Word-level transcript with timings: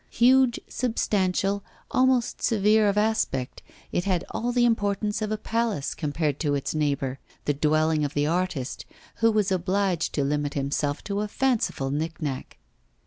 Huge, 0.09 0.59
substantial, 0.67 1.63
almost 1.91 2.41
severe 2.41 2.89
of 2.89 2.97
aspect, 2.97 3.61
it 3.91 4.05
had 4.05 4.25
all 4.31 4.51
the 4.51 4.65
importance 4.65 5.21
of 5.21 5.31
a 5.31 5.37
palace 5.37 5.93
compared 5.93 6.39
to 6.39 6.55
its 6.55 6.73
neighbour, 6.73 7.19
the 7.45 7.53
dwelling 7.53 8.03
of 8.03 8.15
the 8.15 8.25
artist, 8.25 8.83
who 9.17 9.31
was 9.31 9.51
obliged 9.51 10.13
to 10.13 10.23
limit 10.23 10.55
himself 10.55 11.03
to 11.03 11.21
a 11.21 11.27
fanciful 11.27 11.91
nick 11.91 12.19
nack. 12.19 12.57